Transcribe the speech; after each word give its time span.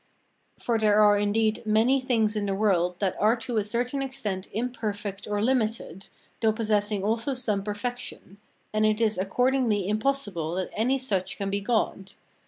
For 0.57 0.79
there 0.79 0.99
are 1.03 1.15
indeed 1.15 1.61
many 1.63 2.01
things 2.01 2.35
in 2.35 2.47
the 2.47 2.55
world 2.55 2.95
that 2.97 3.15
are 3.19 3.35
to 3.35 3.57
a 3.57 3.63
certain 3.63 4.01
extent 4.01 4.47
imperfect 4.51 5.27
or 5.27 5.43
limited, 5.43 6.07
though 6.39 6.51
possessing 6.51 7.03
also 7.03 7.35
some 7.35 7.63
perfection; 7.63 8.39
and 8.73 8.83
it 8.83 8.99
is 8.99 9.19
accordingly 9.19 9.87
impossible 9.87 10.55
that 10.55 10.71
any 10.73 10.97
such 10.97 11.37
can 11.37 11.51
be 11.51 11.59
in 11.59 11.65
God. 11.65 12.13